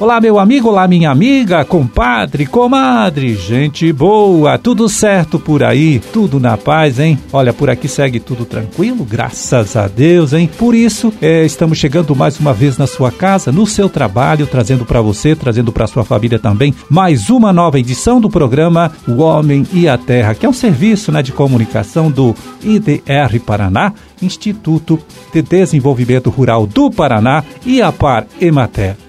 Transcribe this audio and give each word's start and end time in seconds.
Olá, 0.00 0.20
meu 0.20 0.40
amigo, 0.40 0.68
olá, 0.68 0.88
minha 0.88 1.08
amiga, 1.08 1.64
compadre, 1.64 2.46
comadre, 2.46 3.36
gente 3.36 3.92
boa, 3.92 4.58
tudo 4.58 4.88
certo 4.88 5.38
por 5.38 5.62
aí, 5.62 6.00
tudo 6.12 6.40
na 6.40 6.56
paz, 6.56 6.98
hein? 6.98 7.16
Olha, 7.32 7.52
por 7.52 7.70
aqui 7.70 7.86
segue 7.86 8.18
tudo 8.18 8.44
tranquilo, 8.44 9.04
graças 9.04 9.76
a 9.76 9.86
Deus, 9.86 10.32
hein? 10.32 10.50
Por 10.58 10.74
isso, 10.74 11.12
é, 11.22 11.46
estamos 11.46 11.78
chegando 11.78 12.14
mais 12.14 12.40
uma 12.40 12.52
vez 12.52 12.76
na 12.76 12.88
sua 12.88 13.12
casa, 13.12 13.52
no 13.52 13.68
seu 13.68 13.88
trabalho, 13.88 14.48
trazendo 14.48 14.84
para 14.84 15.00
você, 15.00 15.36
trazendo 15.36 15.70
para 15.70 15.86
sua 15.86 16.04
família 16.04 16.40
também, 16.40 16.74
mais 16.90 17.30
uma 17.30 17.52
nova 17.52 17.78
edição 17.78 18.20
do 18.20 18.28
programa 18.28 18.90
O 19.06 19.22
Homem 19.22 19.64
e 19.72 19.88
a 19.88 19.96
Terra, 19.96 20.34
que 20.34 20.44
é 20.44 20.48
um 20.48 20.52
serviço 20.52 21.12
né, 21.12 21.22
de 21.22 21.30
comunicação 21.30 22.10
do 22.10 22.34
IDR 22.64 23.38
Paraná, 23.46 23.92
Instituto 24.20 24.98
de 25.32 25.40
Desenvolvimento 25.40 26.30
Rural 26.30 26.66
do 26.66 26.90
Paraná 26.90 27.44
e 27.64 27.80
a 27.80 27.92
Par 27.92 28.26
Emater. 28.40 29.03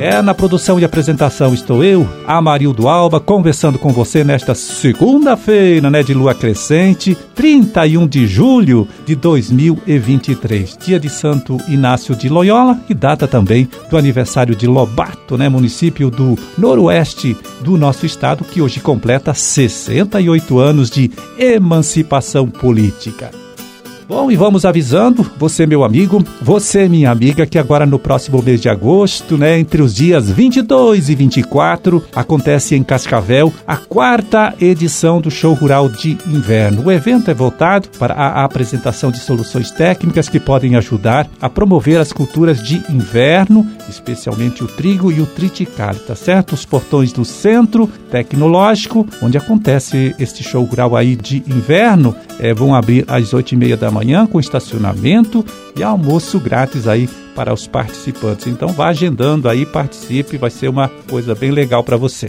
É, 0.00 0.22
na 0.22 0.32
produção 0.32 0.80
e 0.80 0.84
apresentação 0.84 1.52
estou 1.52 1.84
eu, 1.84 2.08
Amarildo 2.26 2.88
Alba, 2.88 3.20
conversando 3.20 3.78
com 3.78 3.92
você 3.92 4.24
nesta 4.24 4.54
segunda-feira, 4.54 5.90
né, 5.90 6.02
de 6.02 6.14
lua 6.14 6.34
crescente, 6.34 7.14
31 7.34 8.08
de 8.08 8.26
julho 8.26 8.88
de 9.04 9.14
2023, 9.14 10.78
dia 10.78 10.98
de 10.98 11.10
Santo 11.10 11.58
Inácio 11.68 12.16
de 12.16 12.30
Loyola 12.30 12.80
e 12.88 12.94
data 12.94 13.28
também 13.28 13.68
do 13.90 13.98
aniversário 13.98 14.56
de 14.56 14.66
Lobato, 14.66 15.36
né, 15.36 15.50
município 15.50 16.10
do 16.10 16.34
noroeste 16.56 17.36
do 17.60 17.76
nosso 17.76 18.06
estado, 18.06 18.42
que 18.42 18.62
hoje 18.62 18.80
completa 18.80 19.34
68 19.34 20.58
anos 20.58 20.88
de 20.88 21.10
emancipação 21.38 22.48
política. 22.48 23.39
Bom, 24.10 24.28
e 24.28 24.34
vamos 24.34 24.64
avisando, 24.64 25.24
você 25.38 25.64
meu 25.64 25.84
amigo, 25.84 26.20
você 26.42 26.88
minha 26.88 27.12
amiga, 27.12 27.46
que 27.46 27.56
agora 27.56 27.86
no 27.86 27.96
próximo 27.96 28.42
mês 28.42 28.60
de 28.60 28.68
agosto, 28.68 29.38
né, 29.38 29.56
entre 29.56 29.80
os 29.80 29.94
dias 29.94 30.28
22 30.28 31.08
e 31.08 31.14
24, 31.14 32.04
acontece 32.12 32.74
em 32.74 32.82
Cascavel 32.82 33.52
a 33.64 33.76
quarta 33.76 34.52
edição 34.60 35.20
do 35.20 35.30
Show 35.30 35.54
Rural 35.54 35.88
de 35.88 36.18
Inverno. 36.26 36.82
O 36.86 36.90
evento 36.90 37.30
é 37.30 37.34
voltado 37.34 37.88
para 38.00 38.14
a 38.14 38.42
apresentação 38.42 39.12
de 39.12 39.20
soluções 39.20 39.70
técnicas 39.70 40.28
que 40.28 40.40
podem 40.40 40.74
ajudar 40.74 41.28
a 41.40 41.48
promover 41.48 42.00
as 42.00 42.12
culturas 42.12 42.60
de 42.60 42.82
inverno, 42.90 43.64
especialmente 43.88 44.64
o 44.64 44.66
trigo 44.66 45.12
e 45.12 45.20
o 45.20 45.26
triticale, 45.26 46.00
tá 46.00 46.16
certo? 46.16 46.54
Os 46.54 46.64
portões 46.64 47.12
do 47.12 47.24
Centro 47.24 47.86
Tecnológico, 48.10 49.06
onde 49.22 49.38
acontece 49.38 50.16
este 50.18 50.42
show 50.42 50.64
rural 50.64 50.96
aí 50.96 51.14
de 51.14 51.44
inverno, 51.46 52.12
é, 52.40 52.52
vão 52.52 52.74
abrir 52.74 53.04
às 53.06 53.32
8 53.32 53.52
e 53.52 53.56
meia 53.56 53.76
da 53.76 53.88
manhã 53.88 53.99
com 54.30 54.40
estacionamento 54.40 55.44
e 55.76 55.82
almoço 55.82 56.38
grátis 56.40 56.86
aí 56.86 57.08
para 57.34 57.52
os 57.52 57.66
participantes. 57.66 58.46
Então 58.46 58.68
vá 58.68 58.88
agendando 58.88 59.48
aí, 59.48 59.64
participe, 59.64 60.36
vai 60.36 60.50
ser 60.50 60.68
uma 60.68 60.88
coisa 61.08 61.34
bem 61.34 61.50
legal 61.50 61.82
para 61.84 61.96
você. 61.96 62.28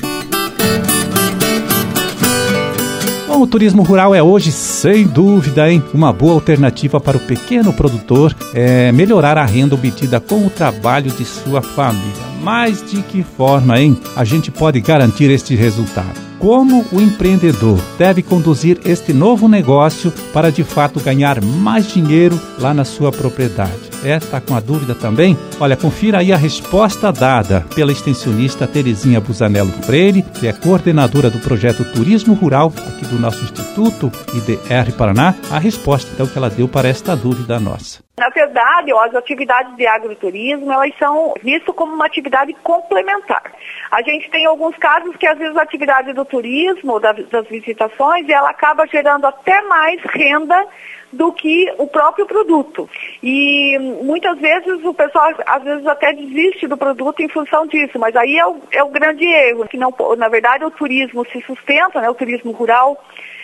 Bom, 3.28 3.42
o 3.42 3.48
turismo 3.48 3.82
rural 3.82 4.14
é 4.14 4.22
hoje, 4.22 4.52
sem 4.52 5.08
dúvida, 5.08 5.72
hein, 5.72 5.82
uma 5.94 6.12
boa 6.12 6.34
alternativa 6.34 7.00
para 7.00 7.18
o 7.18 7.20
pequeno 7.20 7.72
produtor 7.72 8.36
é, 8.54 8.92
melhorar 8.92 9.38
a 9.38 9.46
renda 9.46 9.76
obtida 9.76 10.20
com 10.20 10.46
o 10.46 10.50
trabalho 10.50 11.10
de 11.12 11.24
sua 11.26 11.62
família. 11.62 12.32
Mas 12.42 12.84
de 12.90 13.02
que 13.04 13.24
forma, 13.24 13.80
hein, 13.80 13.98
a 14.16 14.24
gente 14.24 14.52
pode 14.52 14.82
garantir 14.82 15.30
este 15.32 15.56
resultado? 15.56 16.31
Como 16.42 16.84
o 16.92 17.00
empreendedor 17.00 17.80
deve 18.00 18.23
conduzir 18.23 18.81
este 18.84 19.14
novo 19.14 19.47
negócio 19.47 20.11
para 20.34 20.52
de 20.52 20.64
fato 20.64 21.00
ganhar 21.00 21.39
mais 21.39 21.86
dinheiro 21.94 22.38
lá 22.58 22.73
na 22.73 22.84
sua 22.84 23.11
propriedade. 23.11 23.91
É, 24.04 24.20
tá 24.20 24.42
com 24.42 24.56
a 24.56 24.60
dúvida 24.60 24.96
também? 24.96 25.38
Olha, 25.59 25.78
confira 25.78 26.20
aí 26.20 26.34
a 26.34 26.38
resposta 26.38 27.12
dada 27.12 27.64
pela 27.75 27.92
extensionista 27.92 28.68
Terezinha 28.68 29.22
Busanello 29.22 29.72
Freire, 29.84 30.24
que 30.24 30.48
é 30.48 30.53
coordenadora 30.53 31.30
do 31.30 31.40
projeto 31.40 31.86
Turismo 31.94 32.34
Rural 32.34 32.74
aqui 32.88 33.06
do 33.06 33.20
nosso 33.20 33.44
Instituto 33.44 34.12
IDR 34.34 34.92
Paraná, 34.98 35.36
a 35.52 35.59
resposta 35.59 36.09
então 36.14 36.25
que 36.25 36.36
ela 36.36 36.50
deu 36.50 36.68
para 36.68 36.88
esta 36.88 37.16
dúvida 37.16 37.59
nossa. 37.59 38.02
Na 38.18 38.30
verdade, 38.30 38.92
as 38.92 39.16
atividades 39.16 39.75
de 39.75 39.86
agroturismo, 39.86 40.72
elas 40.72 40.94
são 40.98 41.34
vistas 41.42 41.74
como 41.75 41.94
uma 41.94 42.06
atividade 42.06 42.54
complementar. 42.64 43.52
A 43.92 44.02
gente 44.02 44.30
tem 44.30 44.46
alguns 44.46 44.75
casos 44.78 45.16
que 45.16 45.28
às 45.28 45.38
vezes 45.38 45.56
a 45.58 45.62
atividade 45.64 46.14
do 46.14 46.25
turismo, 46.25 47.00
das 47.00 47.48
visitações, 47.48 48.28
ela 48.30 48.50
acaba 48.50 48.86
gerando 48.88 49.25
até 49.25 49.62
mais 49.64 50.00
renda 50.14 50.68
do 51.12 51.32
que 51.32 51.74
o 51.78 51.88
próprio 51.88 52.26
produto. 52.26 52.90
E 53.22 53.78
muitas 54.02 54.38
vezes 54.40 54.84
o 54.84 54.94
pessoal 54.94 55.34
às 55.46 55.64
vezes 55.64 55.86
até 55.86 56.14
desiste 56.14 56.68
do 56.68 56.78
produto 56.78 57.22
em 57.22 57.30
função 57.30 57.68
disso, 57.68 58.00
mas 58.00 58.16
aí 58.16 58.38
é 58.38 58.46
o, 58.46 58.58
é 58.72 58.84
o 58.84 58.90
grande 58.90 59.26
erro, 59.26 59.68
que 59.68 59.78
não, 59.78 59.94
na 60.18 60.30
verdade 60.30 60.64
o 60.64 60.72
turismo 60.72 61.26
se 61.32 61.42
sustenta, 61.42 62.02
né, 62.02 62.10
o 62.10 62.16
turismo 62.16 62.52
rural 62.52 62.98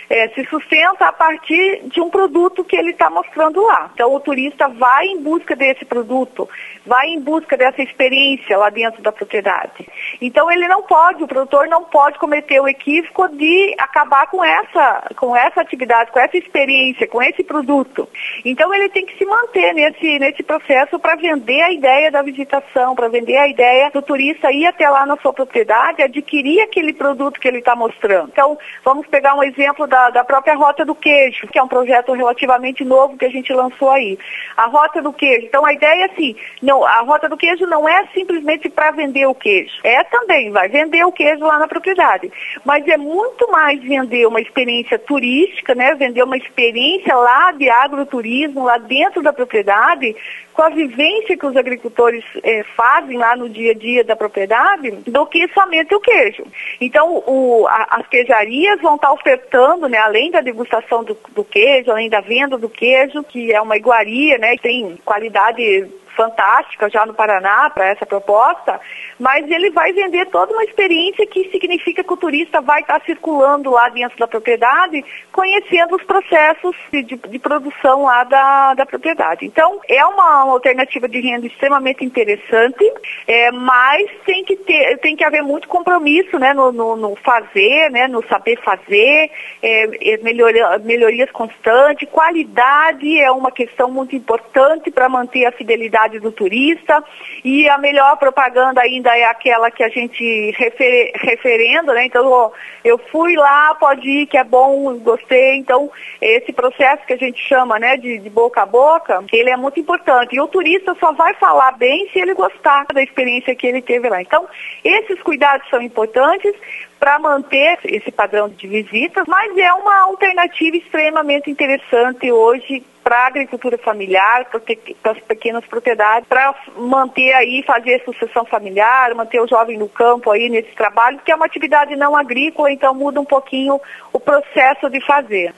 é, 0.10 0.30
se 0.30 0.46
sustenta 0.46 1.06
a 1.06 1.14
partir 1.14 1.84
de 1.86 2.00
um 2.02 2.10
produto 2.10 2.64
que 2.64 2.76
ele 2.76 2.92
está 2.92 3.10
mostrando 3.10 3.62
lá. 3.66 3.90
Então 3.94 4.14
o 4.14 4.20
turista 4.20 4.68
vai 4.68 5.08
em 5.08 5.22
busca 5.22 5.56
desse 5.56 5.86
produto, 5.86 6.50
vai 6.86 7.08
em 7.08 7.20
busca 7.20 7.58
dessa 7.58 7.82
experiência 7.82 8.58
lá 8.58 8.70
dentro 8.70 9.02
da 9.02 9.12
propriedade. 9.12 9.88
Então 10.22 10.50
ele 10.50 10.68
não 10.68 10.84
pode, 10.84 11.24
o 11.24 11.28
produtor 11.28 11.68
não 11.68 11.84
pode 11.84 12.18
cometer 12.20 12.60
o 12.60 12.68
equívoco 12.68 13.28
de 13.30 13.76
acabar 13.78 14.28
com 14.28 14.44
essa, 14.44 15.12
com 15.16 15.36
essa 15.36 15.62
atividade, 15.62 16.12
com 16.12 16.20
essa 16.20 16.38
experiência, 16.38 17.08
com 17.08 17.22
esse 17.22 17.44
produto. 17.44 18.08
Então 18.46 18.74
ele 18.74 18.90
tem 18.90 19.06
que 19.06 19.18
se 19.18 19.26
manter 19.26 19.74
nesse, 19.74 20.20
nesse 20.20 20.44
processo 20.44 21.00
para 21.00 21.16
vender 21.16 21.62
a 21.62 21.72
ideia 21.72 22.12
da 22.12 22.22
visitação, 22.22 22.96
para 22.96 23.10
vender 23.10 23.38
a 23.38 23.48
ideia 23.48 23.90
do 23.92 24.02
turista 24.02 24.52
ir 24.52 24.66
até 24.66 24.90
lá 24.90 25.06
na 25.06 25.18
sua 25.18 25.34
propriedade, 25.34 26.02
adquirir 26.02 26.62
aquele 26.62 26.94
produto 26.94 27.40
que 27.40 27.48
ele 27.48 27.60
está 27.60 27.76
mostrando. 27.76 28.30
Então 28.30 28.58
vamos 28.84 29.06
pegar 29.08 29.36
um 29.36 29.44
exemplo 29.44 29.86
da 29.88 29.97
da, 29.98 30.10
da 30.12 30.24
própria 30.24 30.56
Rota 30.56 30.86
do 30.86 30.94
Queijo, 30.94 31.48
que 31.48 31.58
é 31.58 31.64
um 31.64 31.68
projeto 31.68 32.14
relativamente 32.14 32.86
novo 32.86 33.18
que 33.18 33.26
a 33.26 33.30
gente 33.30 33.52
lançou 33.52 33.90
aí. 33.90 34.18
A 34.56 34.66
Rota 34.66 35.02
do 35.02 35.12
Queijo. 35.12 35.48
Então 35.48 35.66
a 35.66 35.74
ideia 35.74 36.04
é 36.04 36.06
assim, 36.12 36.36
não, 36.62 36.86
a 36.86 37.00
Rota 37.02 37.28
do 37.28 37.38
Queijo 37.38 37.66
não 37.66 37.90
é 37.90 38.06
simplesmente 38.14 38.70
para 38.70 38.92
vender 38.92 39.26
o 39.26 39.34
queijo. 39.34 39.74
É 39.84 40.04
também, 40.04 40.52
vai 40.52 40.70
vender 40.70 41.04
o 41.04 41.12
queijo 41.12 41.44
lá 41.44 41.58
na 41.58 41.68
propriedade. 41.68 42.32
Mas 42.64 42.88
é 42.88 42.98
muito 42.98 43.50
mais 43.52 43.82
vender 43.82 44.28
uma 44.28 44.40
experiência 44.40 45.00
turística, 45.00 45.74
né? 45.74 45.96
Vender 45.96 46.24
uma 46.24 46.38
experiência 46.38 47.16
lá 47.16 47.52
de 47.52 47.70
agroturismo, 47.70 48.64
lá 48.64 48.78
dentro 48.78 49.24
da 49.24 49.34
propriedade, 49.34 50.16
com 50.58 50.64
a 50.64 50.70
vivência 50.70 51.38
que 51.38 51.46
os 51.46 51.56
agricultores 51.56 52.26
é, 52.42 52.64
fazem 52.76 53.16
lá 53.16 53.36
no 53.36 53.48
dia 53.48 53.74
a 53.74 53.76
dia 53.76 54.04
da 54.04 54.16
propriedade, 54.16 54.90
do 55.06 55.24
que 55.28 55.48
somente 55.50 55.94
o 55.94 56.00
queijo. 56.00 56.44
Então, 56.82 57.24
o, 57.28 57.68
a, 57.68 58.00
as 58.00 58.08
queijarias 58.08 58.82
vão 58.82 58.96
estar 58.96 59.12
ofertando, 59.12 59.88
né, 59.88 60.00
além 60.00 60.32
da 60.32 60.42
degustação 60.42 61.04
do, 61.04 61.16
do 61.36 61.44
queijo, 61.44 61.92
além 61.92 62.10
da 62.10 62.22
venda 62.22 62.58
do 62.58 62.68
queijo, 62.68 63.24
que 63.24 63.54
é 63.54 63.62
uma 63.62 63.78
iguaria, 63.78 64.40
né, 64.40 64.56
tem 64.58 64.98
qualidade 65.06 65.86
fantástica 66.18 66.90
já 66.90 67.06
no 67.06 67.14
Paraná 67.14 67.70
para 67.70 67.86
essa 67.86 68.06
proposta, 68.06 68.82
mas 69.20 69.50
ele 69.50 69.70
vai 69.70 69.94
vender 69.94 70.26
toda 70.26 70.52
uma 70.52 70.64
experiência 70.64 71.26
que 71.28 71.50
significa 71.52 72.04
que 72.04 72.14
o 72.14 72.18
turista 72.18 72.60
vai 72.60 72.82
estar 72.82 73.00
circulando 73.06 73.70
lá 73.70 73.88
dentro 73.90 74.18
da 74.18 74.28
propriedade, 74.28 75.06
conhecendo 75.32 75.96
os 75.96 76.04
processos 76.04 76.76
de, 76.92 77.04
de, 77.04 77.16
de 77.16 77.40
produção 77.40 78.04
lá 78.04 78.24
da, 78.24 78.74
da 78.74 78.86
propriedade. 78.86 79.46
Então, 79.46 79.80
é 79.88 80.04
uma, 80.06 80.44
uma 80.44 80.54
alternativa 80.54 81.08
de 81.08 81.20
renda 81.20 81.46
extremamente 81.46 82.04
interessante, 82.04 82.92
é, 83.28 83.52
mas 83.52 84.10
tem 84.26 84.44
que, 84.44 84.56
ter, 84.56 84.98
tem 84.98 85.16
que 85.16 85.24
haver 85.24 85.44
muito 85.44 85.68
compromisso 85.68 86.40
né, 86.40 86.54
no, 86.54 86.72
no, 86.72 86.96
no 86.96 87.16
fazer, 87.18 87.92
né, 87.92 88.08
no 88.08 88.26
saber 88.28 88.60
fazer, 88.64 89.30
é, 89.62 90.14
é 90.14 90.18
melhoria, 90.18 90.80
melhorias 90.80 91.30
constantes, 91.32 92.10
qualidade 92.10 93.20
é 93.20 93.30
uma 93.32 93.52
questão 93.52 93.92
muito 93.92 94.16
importante 94.16 94.90
para 94.90 95.10
manter 95.10 95.46
a 95.46 95.52
fidelidade 95.52 96.07
do 96.08 96.32
turista 96.32 97.04
e 97.44 97.68
a 97.70 97.78
melhor 97.78 98.18
propaganda 98.18 98.82
ainda 98.82 99.16
é 99.18 99.26
aquela 99.26 99.70
que 99.70 99.84
a 99.84 99.90
gente 99.90 100.52
refer, 100.58 101.12
referendo, 101.16 101.94
né? 101.94 102.06
Então, 102.06 102.52
eu 102.84 102.98
fui 102.98 103.36
lá, 103.36 103.76
pode 103.76 104.08
ir, 104.08 104.28
que 104.28 104.38
é 104.38 104.44
bom, 104.44 104.98
gostei. 105.00 105.58
Então, 105.58 105.92
esse 106.22 106.54
processo 106.54 107.06
que 107.06 107.14
a 107.14 107.18
gente 107.18 107.40
chama, 107.48 107.78
né, 107.78 107.98
de, 107.98 108.18
de 108.20 108.30
boca 108.30 108.62
a 108.62 108.66
boca, 108.66 109.24
ele 109.32 109.50
é 109.50 109.58
muito 109.58 109.80
importante. 109.80 110.36
E 110.36 110.42
o 110.42 110.48
turista 110.48 110.96
só 111.00 111.12
vai 111.12 111.34
falar 111.36 111.74
bem 111.74 112.10
se 112.12 112.20
ele 112.20 112.34
gostar 112.34 112.86
da 112.94 113.04
experiência 113.04 113.56
que 113.56 113.68
ele 113.68 113.82
teve 113.82 114.10
lá. 114.10 114.22
Então, 114.22 114.48
esses 114.84 115.22
cuidados 115.22 115.70
são 115.70 115.82
importantes 115.82 116.54
para 117.00 117.20
manter 117.20 117.80
esse 117.86 118.12
padrão 118.12 118.50
de 118.50 118.68
visitas, 118.68 119.26
mas 119.28 119.56
é 119.58 119.72
uma 119.74 120.02
alternativa 120.02 120.78
extremamente 120.78 121.50
interessante 121.50 122.32
hoje 122.32 122.84
para 123.08 123.20
a 123.24 123.28
agricultura 123.28 123.78
familiar, 123.78 124.50
para 124.52 125.12
as 125.14 125.20
pequenas 125.22 125.66
propriedades, 125.66 126.28
para 126.28 126.54
manter 126.76 127.32
aí, 127.32 127.64
fazer 127.66 128.04
sucessão 128.04 128.44
familiar, 128.44 129.16
manter 129.16 129.40
o 129.40 129.48
jovem 129.48 129.78
no 129.78 129.88
campo 129.88 130.30
aí 130.30 130.50
nesse 130.50 130.76
trabalho, 130.76 131.22
que 131.24 131.32
é 131.32 131.36
uma 131.36 131.46
atividade 131.46 131.96
não 131.96 132.18
agrícola, 132.18 132.70
então 132.70 132.94
muda 132.94 133.22
um 133.22 133.26
pouquinho 133.26 133.80
o 134.12 134.20
processo 134.20 134.90
de 134.90 135.00
fazer. 135.06 135.54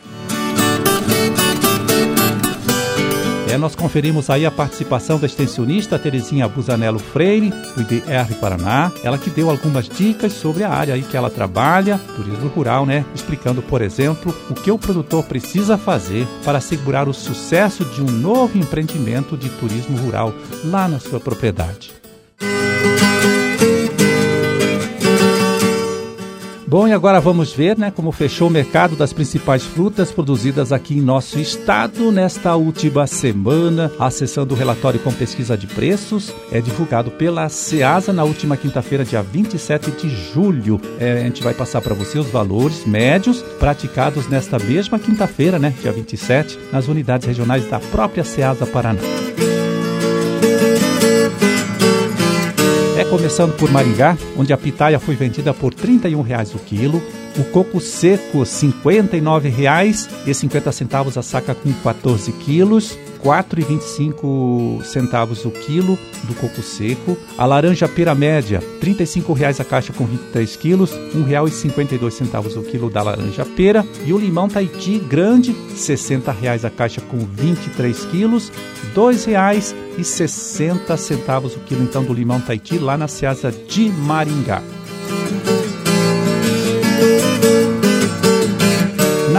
É, 3.50 3.58
nós 3.58 3.74
conferimos 3.74 4.30
aí 4.30 4.46
a 4.46 4.52
participação 4.52 5.18
da 5.18 5.26
extensionista 5.26 5.98
Terezinha 5.98 6.48
Busanello 6.48 7.00
Freire, 7.00 7.50
do 7.50 7.82
IDR 7.82 8.36
Paraná. 8.40 8.92
Ela 9.04 9.18
que 9.18 9.32
deu 9.32 9.50
algumas 9.50 9.90
dicas 9.90 10.34
sobre 10.34 10.64
a 10.64 10.70
área 10.70 10.94
aí 10.94 11.02
que 11.02 11.18
ela 11.18 11.32
trabalha, 11.32 12.00
turismo 12.16 12.48
rural, 12.50 12.86
né? 12.86 13.04
Explicando, 13.16 13.64
por 13.64 13.82
exemplo, 13.82 14.36
o 14.52 14.54
que 14.54 14.70
o 14.70 14.78
produtor 14.78 15.24
precisa 15.24 15.80
fazer 15.80 16.28
para 16.46 16.60
assegurar 16.60 17.10
o 17.10 17.14
sucesso 17.14 17.84
de 17.86 18.04
um 18.04 18.12
novo 18.12 18.56
empreendimento 18.56 19.36
de 19.36 19.50
turismo 19.50 19.98
rural 19.98 20.32
lá 20.66 20.88
na 20.88 21.00
sua 21.00 21.20
propriedade. 21.20 21.92
Bom, 26.70 26.88
e 26.88 26.94
agora 26.94 27.20
vamos 27.20 27.52
ver 27.52 27.76
né, 27.80 27.90
como 27.90 28.12
fechou 28.12 28.48
o 28.48 28.52
mercado 28.52 28.96
das 28.96 29.12
principais 29.12 29.64
frutas 29.64 30.12
produzidas 30.12 30.72
aqui 30.72 31.00
em 31.00 31.02
nosso 31.02 31.40
estado 31.40 32.12
nesta 32.12 32.56
última 32.56 33.08
semana. 33.08 33.92
Acessando 33.98 34.54
o 34.54 34.58
relatório 34.58 35.00
com 35.00 35.12
pesquisa 35.12 35.58
de 35.58 35.66
preços, 35.66 36.32
é 36.52 36.62
divulgado 36.62 37.10
pela 37.10 37.50
SEASA 37.50 38.14
na 38.14 38.24
última 38.24 38.56
quinta-feira, 38.56 39.04
dia 39.04 39.24
27 39.24 39.90
de 39.90 40.10
julho. 40.10 40.80
É, 41.00 41.14
a 41.14 41.24
gente 41.24 41.42
vai 41.42 41.56
passar 41.56 41.82
para 41.82 41.96
você 41.96 42.20
os 42.20 42.28
valores 42.28 42.86
médios 42.86 43.42
praticados 43.58 44.30
nesta 44.30 44.60
mesma 44.60 45.00
quinta-feira, 45.00 45.58
né, 45.58 45.74
dia 45.82 45.92
27, 45.92 46.60
nas 46.72 46.88
unidades 46.88 47.26
regionais 47.26 47.68
da 47.68 47.80
própria 47.80 48.24
SEASA 48.24 48.68
Paraná. 48.68 49.02
Começando 53.10 53.56
por 53.56 53.72
Maringá, 53.72 54.16
onde 54.38 54.52
a 54.54 54.58
pitaia 54.58 55.00
foi 55.00 55.16
vendida 55.16 55.52
por 55.54 55.74
31 55.74 56.22
reais 56.22 56.54
o 56.54 56.60
quilo, 56.60 57.02
o 57.38 57.44
coco 57.46 57.82
seco 57.82 58.40
R$ 58.40 58.46
59,50 58.46 61.18
a 61.18 61.24
saca 61.24 61.56
com 61.56 61.74
14 61.74 62.32
quilos, 62.34 63.00
4,25 63.24 64.84
centavos 64.84 65.46
o 65.46 65.52
quilo 65.52 65.98
do 66.24 66.34
coco 66.36 66.62
seco. 66.62 67.18
A 67.38 67.46
laranja 67.46 67.88
pera 67.88 68.14
média, 68.16 68.60
R$ 68.60 68.66
35,00 68.94 69.60
a 69.60 69.66
caixa 69.66 69.92
com 69.94 70.06
23 70.06 70.56
quilos, 70.56 70.92
R$ 70.92 71.12
1,52 71.16 72.58
o 72.58 72.64
quilo 72.64 72.90
da 72.90 73.04
laranja 73.04 73.46
pera. 73.46 73.86
E 74.06 74.14
o 74.14 74.18
limão 74.18 74.48
Tahiti 74.48 74.98
grande, 75.00 75.52
R$ 75.52 75.58
60,00 75.76 76.66
a 76.66 76.70
caixa 76.70 77.02
com 77.02 77.18
23 77.18 78.06
quilos, 78.06 78.50
R$ 78.50 78.56
2,60 78.96 81.56
o 81.56 81.60
quilo 81.62 81.84
então 81.84 82.04
do 82.04 82.14
limão 82.14 82.40
Tahiti 82.40 82.78
lá 82.78 82.96
na 82.98 83.08
Seasa 83.08 83.52
de 83.52 83.90
Maringá. 83.90 84.62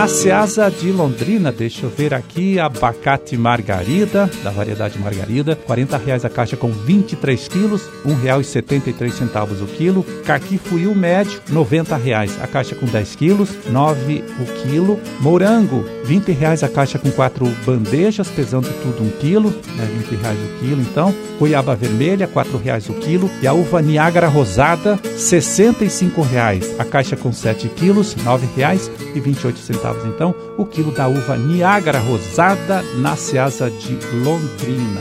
Na 0.01 0.09
Seasa 0.09 0.71
de 0.71 0.91
Londrina, 0.91 1.53
deixa 1.53 1.85
eu 1.85 1.91
ver 1.91 2.15
aqui, 2.15 2.59
abacate 2.59 3.37
margarida, 3.37 4.31
da 4.43 4.49
variedade 4.49 4.99
margarida, 4.99 5.59
R$ 5.69 5.99
reais 6.03 6.25
a 6.25 6.31
caixa 6.31 6.57
com 6.57 6.73
23 6.73 7.49
quilos, 7.49 7.83
R$ 8.03 8.15
1,73 8.15 9.63
o 9.63 9.67
quilo. 9.67 10.03
Caqui 10.25 10.57
fuiu 10.57 10.95
médio, 10.95 11.39
R$ 11.47 11.99
reais 12.03 12.35
a 12.43 12.47
caixa 12.47 12.75
com 12.75 12.87
10 12.87 13.15
quilos, 13.15 13.51
9 13.71 14.25
o 14.41 14.63
quilo. 14.63 14.99
Morango, 15.21 15.85
R$ 16.07 16.33
reais 16.33 16.63
a 16.63 16.69
caixa 16.71 16.99
com 16.99 17.11
4 17.11 17.45
bandejas, 17.67 18.31
pesando 18.31 18.71
tudo 18.83 19.03
1 19.03 19.11
quilo, 19.21 19.51
né, 19.51 19.85
R$ 19.85 20.17
reais 20.17 20.39
o 20.39 20.59
quilo 20.61 20.81
então. 20.81 21.15
Goiaba 21.39 21.77
vermelha, 21.77 22.25
R$ 22.25 22.59
reais 22.65 22.89
o 22.89 22.95
quilo. 22.95 23.31
E 23.43 23.47
a 23.47 23.53
uva 23.53 23.83
Niágara 23.83 24.29
rosada, 24.29 24.99
65 25.05 26.23
reais 26.23 26.75
a 26.81 26.87
caixa 26.87 27.19
com 27.19 27.31
7 27.31 27.69
quilos, 27.69 28.15
R$ 28.15 28.49
reais 28.57 28.91
e 29.15 29.21
28 29.21 29.59
então 30.07 30.35
o 30.57 30.65
quilo 30.65 30.93
da 30.93 31.09
uva 31.09 31.37
Niágara 31.37 31.99
rosada 31.99 32.83
na 32.99 33.17
Seasa 33.17 33.71
de 33.71 33.99
Londrina. 34.25 35.01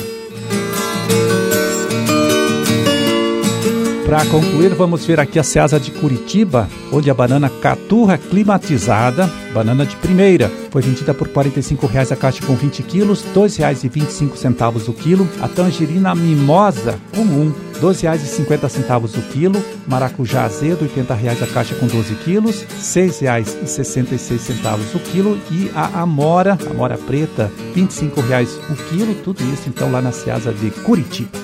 Para 4.09 4.25
concluir, 4.25 4.73
vamos 4.73 5.05
ver 5.05 5.19
aqui 5.19 5.37
a 5.37 5.43
Seasa 5.43 5.79
de 5.79 5.91
Curitiba, 5.91 6.67
onde 6.91 7.11
a 7.11 7.13
banana 7.13 7.47
caturra 7.47 8.17
climatizada, 8.17 9.29
banana 9.53 9.85
de 9.85 9.95
primeira, 9.97 10.51
foi 10.71 10.81
vendida 10.81 11.13
por 11.13 11.27
R$ 11.27 11.33
45,00 11.33 12.11
a 12.11 12.15
caixa 12.15 12.43
com 12.43 12.55
20 12.55 12.81
quilos, 12.81 13.23
R$ 13.23 13.33
2,25 13.35 14.89
o 14.89 14.93
quilo. 14.93 15.29
A 15.39 15.47
tangerina 15.47 16.15
mimosa 16.15 16.99
comum, 17.15 17.53
R$ 17.79 17.87
2,50 17.87 19.17
o 19.17 19.21
quilo. 19.31 19.63
Maracujá 19.87 20.43
azedo, 20.43 20.83
R$ 20.85 20.91
80,00 21.03 21.43
a 21.43 21.47
caixa 21.47 21.73
com 21.75 21.87
12 21.87 22.15
quilos, 22.15 22.61
R$ 22.61 22.67
6,66 22.67 24.95
o 24.95 24.99
quilo. 24.99 25.39
E 25.49 25.71
a 25.73 26.01
amora, 26.01 26.57
amora 26.69 26.97
preta, 26.97 27.49
R$ 27.73 27.81
25,00 27.81 28.49
o 28.69 28.75
quilo. 28.89 29.15
Tudo 29.23 29.41
isso 29.53 29.69
então 29.69 29.89
lá 29.91 30.01
na 30.01 30.11
Seasa 30.11 30.51
de 30.51 30.69
Curitiba. 30.71 31.38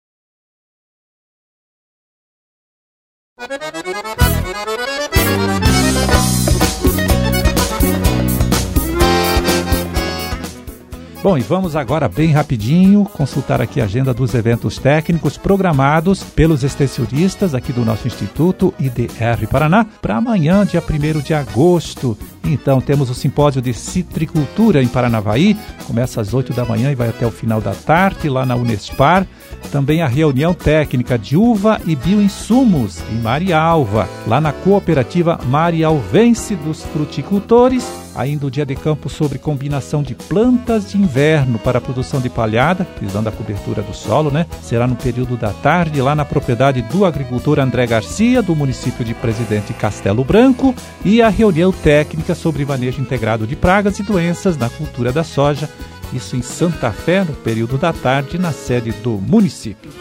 Bom, 11.23 11.37
e 11.37 11.41
vamos 11.41 11.75
agora 11.75 12.07
bem 12.07 12.31
rapidinho 12.31 13.03
consultar 13.05 13.59
aqui 13.59 13.81
a 13.81 13.85
agenda 13.85 14.13
dos 14.13 14.35
eventos 14.35 14.77
técnicos 14.77 15.37
programados 15.37 16.21
pelos 16.23 16.63
extensionistas 16.63 17.55
aqui 17.55 17.73
do 17.73 17.83
nosso 17.83 18.05
Instituto 18.05 18.71
IDR 18.79 19.47
Paraná 19.49 19.85
para 20.01 20.17
amanhã, 20.17 20.63
dia 20.65 20.83
1 20.83 21.21
de 21.21 21.33
agosto. 21.33 22.15
Então, 22.43 22.79
temos 22.79 23.09
o 23.09 23.15
simpósio 23.15 23.59
de 23.59 23.73
citricultura 23.73 24.83
em 24.83 24.87
Paranavaí, 24.87 25.57
começa 25.87 26.21
às 26.21 26.31
8 26.31 26.53
da 26.53 26.63
manhã 26.63 26.91
e 26.91 26.95
vai 26.95 27.09
até 27.09 27.25
o 27.25 27.31
final 27.31 27.59
da 27.59 27.73
tarde 27.73 28.29
lá 28.29 28.45
na 28.45 28.55
Unespar. 28.55 29.25
Também 29.71 30.03
a 30.03 30.07
reunião 30.07 30.53
técnica 30.53 31.17
de 31.17 31.35
uva 31.35 31.81
e 31.87 31.95
bioinsumos 31.95 32.99
em 33.11 33.15
Marialva, 33.15 34.07
lá 34.27 34.39
na 34.39 34.51
cooperativa 34.51 35.39
Marialvense 35.47 36.55
dos 36.55 36.83
Fruticultores 36.83 38.04
ainda 38.15 38.47
o 38.47 38.51
dia 38.51 38.65
de 38.65 38.75
campo 38.75 39.09
sobre 39.09 39.37
combinação 39.37 40.01
de 40.01 40.15
plantas 40.15 40.89
de 40.89 40.97
inverno 40.97 41.59
para 41.59 41.77
a 41.77 41.81
produção 41.81 42.21
de 42.21 42.29
palhada, 42.29 42.87
visando 42.99 43.29
a 43.29 43.31
cobertura 43.31 43.81
do 43.81 43.93
solo, 43.93 44.31
né? 44.31 44.45
Será 44.61 44.87
no 44.87 44.95
período 44.95 45.35
da 45.35 45.51
tarde, 45.51 46.01
lá 46.01 46.15
na 46.15 46.25
propriedade 46.25 46.81
do 46.81 47.05
agricultor 47.05 47.59
André 47.59 47.85
Garcia, 47.85 48.41
do 48.41 48.55
município 48.55 49.03
de 49.03 49.13
Presidente 49.13 49.73
Castelo 49.73 50.23
Branco, 50.23 50.73
e 51.03 51.21
a 51.21 51.29
reunião 51.29 51.71
técnica 51.71 52.33
sobre 52.33 52.65
manejo 52.65 53.01
integrado 53.01 53.45
de 53.45 53.55
pragas 53.55 53.99
e 53.99 54.03
doenças 54.03 54.57
na 54.57 54.69
cultura 54.69 55.11
da 55.11 55.23
soja, 55.23 55.69
isso 56.13 56.35
em 56.35 56.41
Santa 56.41 56.91
Fé, 56.91 57.23
no 57.23 57.33
período 57.33 57.77
da 57.77 57.91
tarde, 57.91 58.37
na 58.37 58.51
sede 58.51 58.91
do 58.91 59.11
município. 59.11 59.91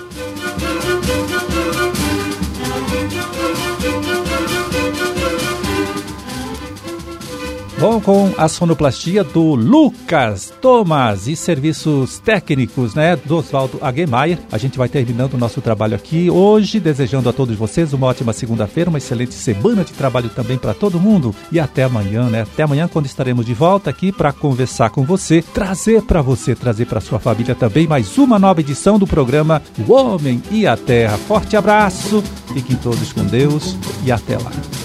Bom, 7.84 8.00
com 8.00 8.32
a 8.38 8.48
sonoplastia 8.48 9.22
do 9.22 9.54
Lucas 9.54 10.50
Thomas 10.58 11.26
e 11.26 11.36
serviços 11.36 12.18
técnicos, 12.18 12.94
né, 12.94 13.14
do 13.14 13.36
Oswaldo 13.36 13.76
Aguemaier, 13.82 14.38
a 14.50 14.56
gente 14.56 14.78
vai 14.78 14.88
terminando 14.88 15.34
o 15.34 15.36
nosso 15.36 15.60
trabalho 15.60 15.94
aqui 15.94 16.30
hoje, 16.30 16.80
desejando 16.80 17.28
a 17.28 17.32
todos 17.34 17.54
vocês 17.58 17.92
uma 17.92 18.06
ótima 18.06 18.32
segunda-feira, 18.32 18.88
uma 18.88 18.96
excelente 18.96 19.34
semana 19.34 19.84
de 19.84 19.92
trabalho 19.92 20.30
também 20.30 20.56
para 20.56 20.72
todo 20.72 20.98
mundo 20.98 21.34
e 21.52 21.60
até 21.60 21.82
amanhã, 21.82 22.30
né? 22.30 22.40
Até 22.50 22.62
amanhã 22.62 22.88
quando 22.88 23.04
estaremos 23.04 23.44
de 23.44 23.52
volta 23.52 23.90
aqui 23.90 24.10
para 24.10 24.32
conversar 24.32 24.88
com 24.88 25.04
você, 25.04 25.42
trazer 25.42 26.00
para 26.04 26.22
você, 26.22 26.54
trazer 26.54 26.86
para 26.86 27.02
sua 27.02 27.18
família 27.20 27.54
também 27.54 27.86
mais 27.86 28.16
uma 28.16 28.38
nova 28.38 28.60
edição 28.60 28.98
do 28.98 29.06
programa 29.06 29.60
O 29.86 29.92
Homem 29.92 30.42
e 30.50 30.66
a 30.66 30.74
Terra. 30.74 31.18
Forte 31.18 31.54
abraço, 31.54 32.24
fiquem 32.54 32.76
todos 32.76 33.12
com 33.12 33.24
Deus 33.24 33.76
e 34.06 34.10
até 34.10 34.38
lá. 34.38 34.83